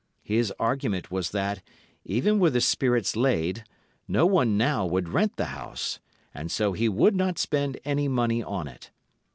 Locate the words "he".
6.73-6.89